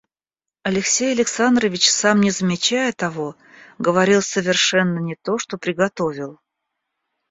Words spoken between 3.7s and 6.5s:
говорил совершенно не то, что приготовил.